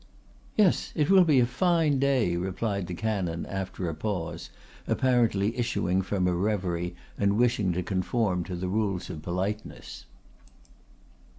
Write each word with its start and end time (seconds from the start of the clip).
"Yes, 0.57 0.91
it 0.95 1.11
will 1.11 1.23
be 1.25 1.39
a 1.39 1.45
fine 1.45 1.99
day," 1.99 2.35
replied 2.35 2.87
the 2.87 2.95
canon, 2.95 3.45
after 3.45 3.87
a 3.87 3.93
pause, 3.93 4.49
apparently 4.87 5.55
issuing 5.55 6.01
from 6.01 6.27
a 6.27 6.33
revery 6.33 6.95
and 7.19 7.37
wishing 7.37 7.71
to 7.73 7.83
conform 7.83 8.43
to 8.45 8.55
the 8.55 8.67
rules 8.67 9.11
of 9.11 9.21
politeness. 9.21 10.05